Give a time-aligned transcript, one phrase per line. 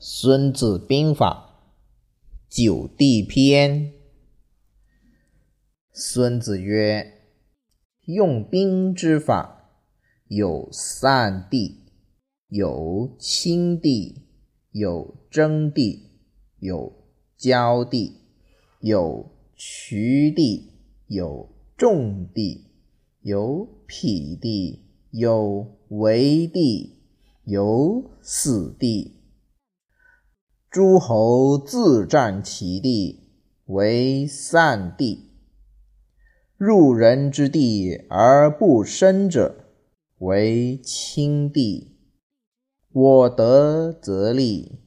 [0.00, 1.66] 孙子兵法·
[2.56, 3.92] 九地篇。
[5.92, 7.14] 孙子曰
[8.06, 9.72] ：“用兵之法，
[10.28, 11.80] 有散地，
[12.46, 14.22] 有轻地，
[14.70, 16.10] 有争地，
[16.60, 16.92] 有
[17.36, 18.20] 交地，
[18.80, 20.74] 有渠地，
[21.08, 22.68] 有重地，
[23.22, 26.94] 有匹地，有围地。”
[27.48, 29.17] 有死地，
[30.70, 33.30] 诸侯自占其地
[33.64, 35.30] 为散地；
[36.58, 39.64] 入人之地而不生者
[40.18, 41.96] 为轻地。
[42.92, 44.80] 我得则利，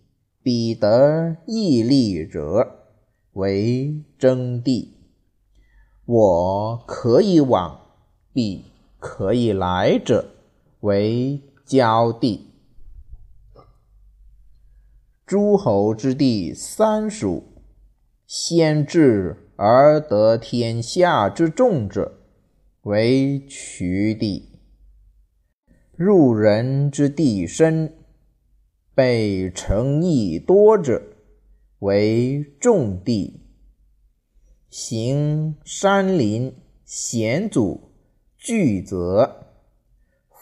[0.44, 2.86] 彼得亦利者
[3.34, 4.98] 为争地。
[6.05, 7.81] 我可以往，
[8.31, 8.66] 彼
[9.00, 10.30] 可以来者
[10.81, 12.51] 为交地。
[15.31, 17.45] 诸侯之地三属，
[18.28, 22.19] 先治而得天下之众者，
[22.81, 24.50] 为渠地；
[25.95, 27.94] 入人之地深，
[28.94, 31.02] 被城邑多者，
[31.80, 33.39] 为重地；
[34.69, 36.53] 行山林
[36.84, 37.94] 险阻
[38.38, 39.45] 巨泽，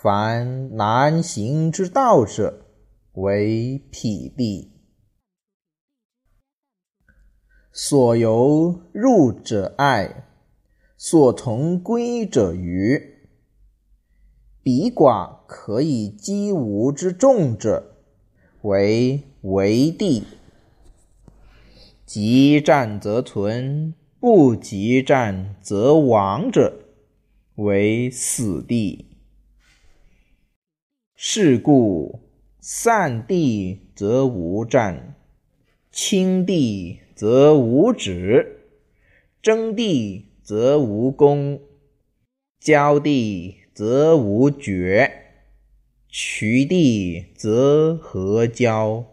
[0.02, 2.66] 凡难行之道者，
[3.14, 4.71] 为匹地。
[7.81, 10.25] 所由入者爱，
[10.97, 13.16] 所从归者愚。
[14.61, 17.95] 彼寡可以击吾之众者，
[18.63, 20.25] 为为地。
[22.05, 26.80] 急战则存，不急战则亡者，
[27.55, 29.05] 为死地。
[31.16, 32.19] 是故
[32.59, 35.16] 散地则无战，
[35.89, 36.99] 轻地。
[37.20, 38.62] 则无止，
[39.42, 41.60] 争地则无功，
[42.61, 45.11] 交地则无决，
[46.08, 49.05] 取地则合交，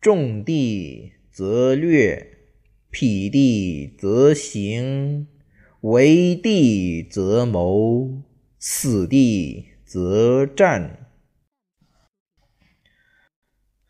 [0.00, 2.38] 重地则略，
[2.88, 5.26] 匹地则行，
[5.82, 8.22] 围地则谋，
[8.58, 11.06] 死地则战。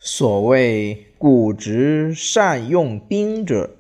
[0.01, 3.77] 所谓古直善用兵者，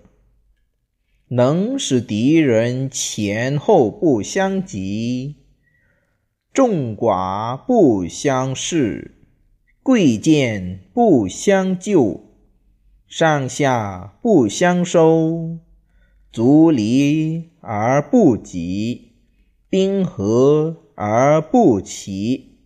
[1.28, 5.36] 能使敌人前后不相及，
[6.54, 9.16] 众寡不相视，
[9.82, 12.24] 贵贱不相救，
[13.06, 15.58] 上下不相收，
[16.32, 19.12] 卒离而不及，
[19.68, 22.56] 兵合而不齐，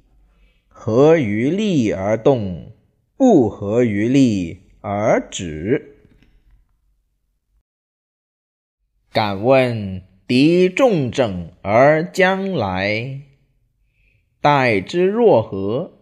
[0.69, 2.71] 合于利而动。
[3.21, 5.99] 不合于利而止。
[9.13, 13.21] 敢问敌众整而将来，
[14.41, 15.99] 待之若何？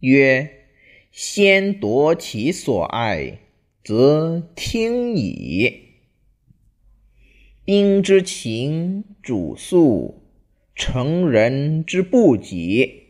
[0.00, 0.66] 曰：
[1.10, 3.38] 先夺其所爱，
[3.82, 5.72] 则听矣。
[7.64, 10.22] 兵之情主速，
[10.74, 13.04] 成人之不及，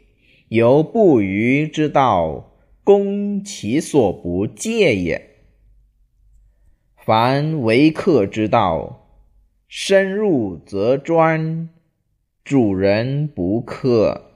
[0.47, 2.47] 由不虞之道。
[2.91, 5.37] 攻其所不戒也。
[6.97, 9.09] 凡为客之道，
[9.69, 11.69] 深入则专，
[12.43, 14.33] 主人不克，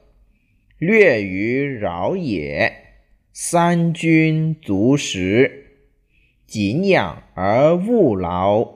[0.79, 2.73] 略于扰也。
[3.33, 5.73] 三军足食，
[6.47, 8.73] 谨养而勿劳，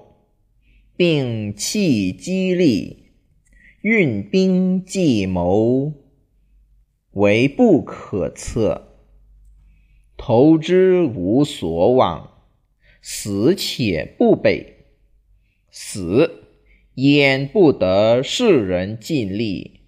[0.96, 3.12] 并弃激励，
[3.82, 5.92] 运兵计谋，
[7.12, 8.87] 为不可测。
[10.18, 12.42] 投之无所往，
[13.00, 14.84] 死且不北。
[15.70, 16.44] 死
[16.96, 19.80] 焉不得世人尽力。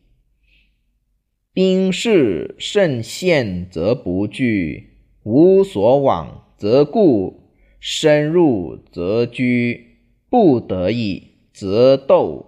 [1.53, 7.51] 兵士甚陷则不惧，无所往则固，
[7.81, 9.99] 深入则居，
[10.31, 12.47] 不得已则斗。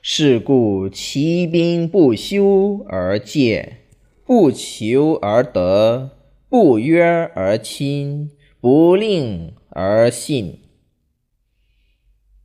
[0.00, 3.78] 是故骑兵不休而戒。
[4.26, 6.10] 不求而得，
[6.48, 10.58] 不约而亲，不令而信。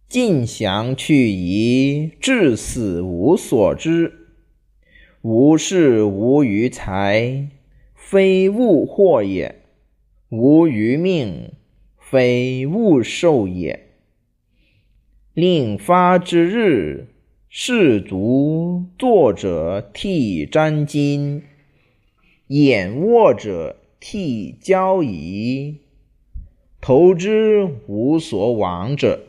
[0.07, 4.13] 尽降去夷，至死无所知。
[5.23, 7.47] 无事无余财，
[7.95, 9.55] 非物祸也；
[10.29, 11.53] 无余命，
[11.97, 13.87] 非物寿也。
[15.33, 17.07] 令发之日，
[17.49, 21.41] 士卒作者替沾巾。
[22.53, 25.85] 眼握者替交矣。
[26.81, 29.25] 投之无所往者，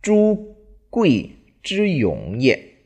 [0.00, 0.56] 诸
[0.88, 1.32] 贵
[1.62, 2.76] 之勇也。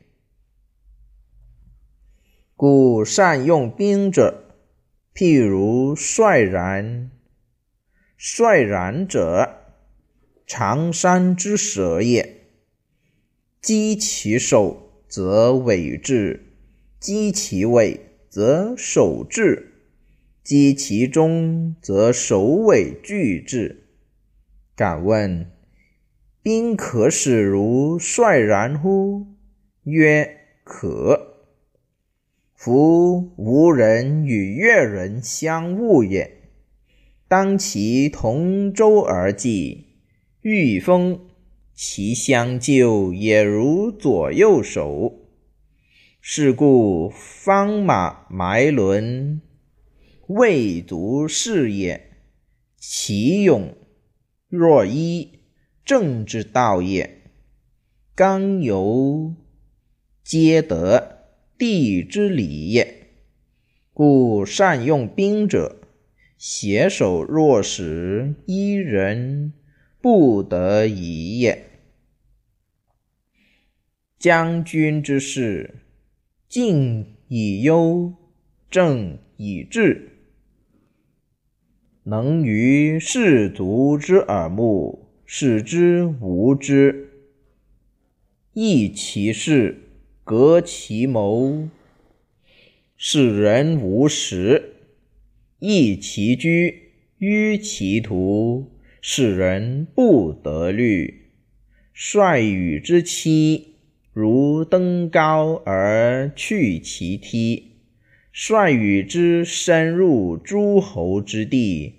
[2.57, 4.43] 故善用兵者，
[5.13, 7.09] 譬如率然。
[8.17, 9.61] 率然者，
[10.45, 12.47] 常山之蛇也。
[13.61, 16.41] 击其首，则尾至；
[16.99, 18.04] 击其尾，
[18.35, 19.71] 则首至。
[20.43, 23.85] 击其中，则首尾俱至。
[24.75, 25.49] 敢问：
[26.43, 29.27] 兵可使如率然乎？
[29.85, 30.35] 曰：
[30.65, 31.45] 可。
[32.53, 36.49] 夫吾人与越人相恶也，
[37.29, 39.85] 当其同舟而济，
[40.41, 41.21] 御风，
[41.73, 45.24] 其相救也如左右手。
[46.27, 49.41] 是故方马埋轮。
[50.25, 52.17] 未足是也，
[52.79, 53.77] 其勇
[54.49, 55.41] 若一
[55.85, 57.29] 正之道也。
[58.15, 59.35] 刚柔
[60.23, 61.27] 皆得
[61.59, 63.11] 地之理也。
[63.93, 65.79] 故善用兵者，
[66.39, 69.53] 携手若使一人
[70.01, 71.69] 不得已也。
[74.17, 75.84] 将军之事，
[76.47, 78.13] 静以忧，
[78.69, 80.11] 正以治。
[82.03, 87.07] 能于士卒之耳目，使之无知；
[88.53, 89.89] 抑其事，
[90.23, 91.67] 革其谋，
[92.95, 94.61] 使人无识；
[95.59, 98.71] 抑其居，迂其途，
[99.01, 101.31] 使人不得虑。
[101.91, 103.74] 率与之期，
[104.15, 107.73] 如登高而去其梯。
[108.31, 111.95] 率与之深入诸侯之地，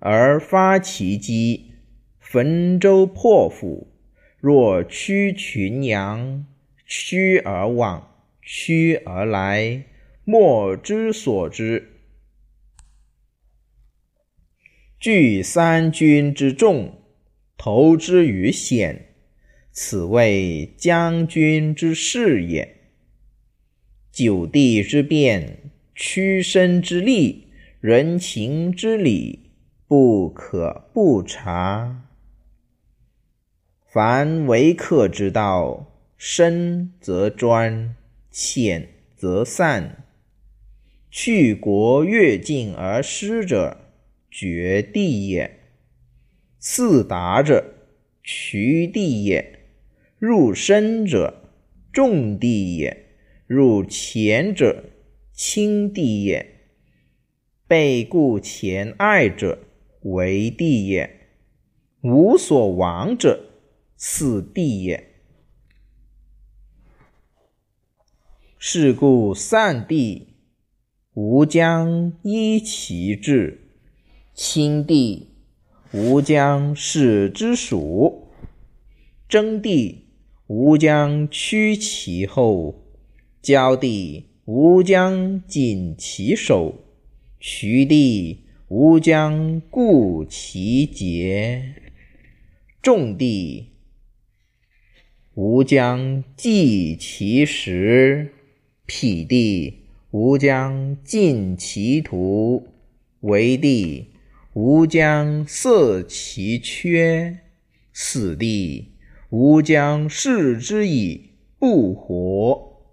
[0.00, 1.74] 而发其击，
[2.18, 3.86] 焚舟破釜。
[4.40, 6.44] 若驱群羊，
[6.84, 9.84] 驱而往，驱而来，
[10.24, 11.88] 莫之所知。
[14.98, 16.98] 聚三军之众，
[17.56, 19.13] 投之于险，
[19.74, 22.76] 此谓将军之事也。
[24.10, 25.58] 九地之变。
[25.96, 29.50] 屈身之力，人情之理，
[29.86, 32.08] 不可不察。
[33.86, 37.94] 凡为客之道，深则专，
[38.28, 40.04] 浅则散。
[41.12, 43.92] 去国越境而失者，
[44.28, 45.48] 绝地也；
[46.58, 47.72] 四达者，
[48.20, 49.60] 渠地也；
[50.26, 51.50] 入深者，
[51.92, 52.96] 重地也；
[53.46, 54.84] 入浅者，
[55.34, 56.60] 轻地也，
[57.68, 59.58] 被故前爱者
[60.00, 61.10] 为地也；
[62.00, 63.50] 无所亡者
[63.96, 65.10] 次地也。
[68.58, 70.28] 是故善地，
[71.12, 73.58] 吾将依其志；
[74.32, 75.34] 轻地，
[75.92, 78.30] 吾将使之属；
[79.28, 80.03] 争地，
[80.56, 82.76] 吾将屈其后；
[83.42, 84.26] 交地。
[84.44, 86.76] 吾将谨其手，
[87.40, 88.36] 取地；
[88.68, 91.74] 吾将固其节，
[92.80, 93.64] 重地；
[95.34, 98.30] 吾将济其食，
[98.86, 99.72] 匹地；
[100.12, 102.68] 吾将尽其途，
[103.22, 104.04] 为地；
[104.52, 107.38] 吾将塞其缺，
[107.92, 108.93] 死地；
[109.36, 112.84] 吾将视之以不活。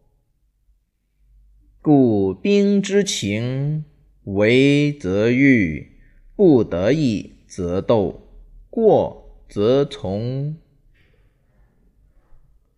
[1.84, 3.86] 故兵之情，
[4.24, 6.00] 为则欲，
[6.36, 8.24] 不得已则斗，
[8.72, 10.56] 过则从。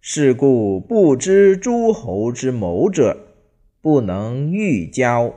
[0.01, 3.17] 是故不知诸侯之谋者，
[3.79, 5.35] 不能御交；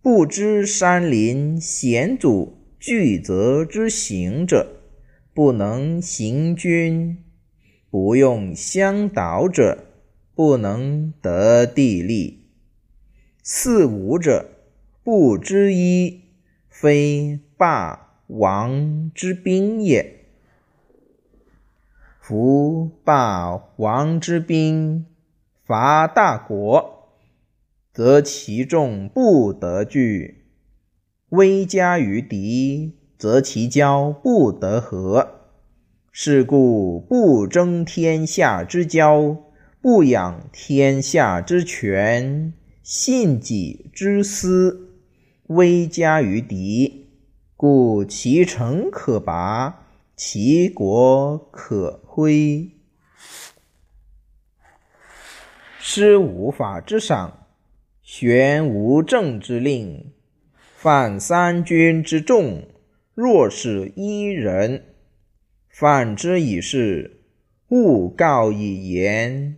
[0.00, 4.80] 不知山林险阻巨泽之行者，
[5.34, 7.25] 不能行军；
[7.90, 9.84] 不用相导者，
[10.34, 12.46] 不能得地利。
[13.42, 14.50] 四五者，
[15.04, 16.22] 不知一，
[16.68, 20.26] 非霸王之兵也。
[22.20, 25.06] 夫霸王之兵，
[25.64, 27.08] 伐大国，
[27.92, 30.42] 则其众不得拒；
[31.28, 35.35] 威加于敌，则其交不得和。
[36.18, 39.36] 是故不争天下之交，
[39.82, 42.54] 不养天下之权。
[42.82, 44.94] 信己之私，
[45.48, 47.10] 威加于敌，
[47.54, 52.70] 故其城可拔，其国可恢。
[55.78, 57.46] 师无法之赏，
[58.00, 60.12] 玄无政之令，
[60.76, 62.66] 犯三军之众，
[63.14, 64.95] 若是一人，
[65.78, 67.20] 犯之以事，
[67.68, 69.56] 勿告以言；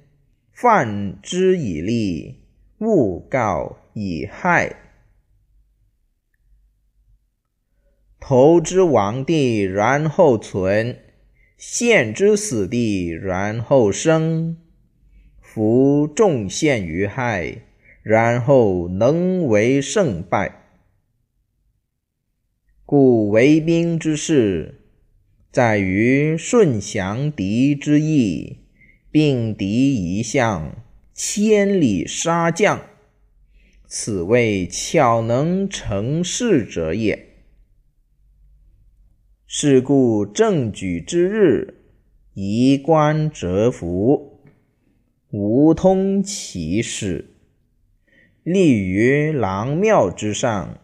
[0.50, 2.40] 犯之以利，
[2.78, 4.74] 勿告以害。
[8.18, 10.96] 投之亡地，然后存；
[11.56, 14.56] 陷之死地，然后生。
[15.40, 17.62] 夫众陷于害，
[18.02, 20.64] 然后能为胜败。
[22.84, 24.77] 故为兵之事。
[25.50, 28.58] 在于顺降敌之意，
[29.10, 32.82] 并敌一向，千里杀将，
[33.86, 37.26] 此谓巧能成事者也。
[39.46, 41.78] 是故正举之日，
[42.34, 44.42] 宜观蛰伏，
[45.30, 47.24] 无通其事；
[48.42, 50.78] 立于郎庙之上，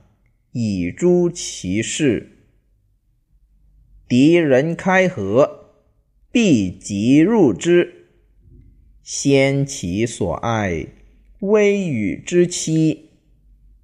[0.52, 2.33] 以诛其事。
[4.16, 5.72] 敌人开合，
[6.30, 8.10] 必即入之，
[9.02, 10.86] 先其所爱，
[11.40, 13.10] 微与之期，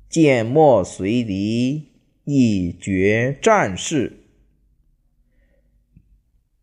[0.08, 1.88] 见莫随敌，
[2.26, 4.20] 以决战事。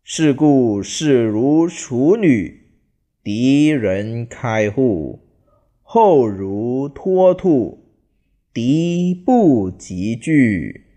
[0.02, 2.70] 是故事如处女，
[3.22, 5.28] 敌人开户，
[5.82, 7.84] 后如脱兔，
[8.54, 10.87] 敌不及拒。